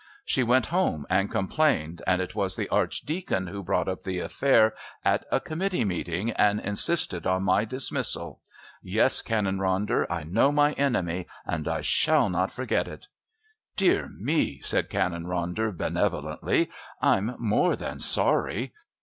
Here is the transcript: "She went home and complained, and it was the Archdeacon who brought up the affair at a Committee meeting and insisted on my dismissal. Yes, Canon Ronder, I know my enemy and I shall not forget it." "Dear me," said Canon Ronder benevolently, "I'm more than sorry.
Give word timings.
"She 0.25 0.41
went 0.41 0.65
home 0.73 1.05
and 1.11 1.29
complained, 1.29 2.01
and 2.07 2.19
it 2.23 2.33
was 2.35 2.55
the 2.55 2.67
Archdeacon 2.69 3.45
who 3.45 3.61
brought 3.61 3.87
up 3.87 4.01
the 4.01 4.17
affair 4.17 4.73
at 5.05 5.25
a 5.31 5.39
Committee 5.39 5.85
meeting 5.85 6.31
and 6.31 6.59
insisted 6.59 7.27
on 7.27 7.43
my 7.43 7.65
dismissal. 7.65 8.39
Yes, 8.81 9.21
Canon 9.21 9.59
Ronder, 9.59 10.07
I 10.09 10.23
know 10.23 10.51
my 10.51 10.71
enemy 10.73 11.27
and 11.45 11.67
I 11.67 11.81
shall 11.81 12.31
not 12.31 12.49
forget 12.49 12.87
it." 12.87 13.09
"Dear 13.75 14.09
me," 14.17 14.59
said 14.61 14.89
Canon 14.89 15.25
Ronder 15.25 15.71
benevolently, 15.71 16.71
"I'm 16.99 17.35
more 17.37 17.75
than 17.75 17.99
sorry. 17.99 18.73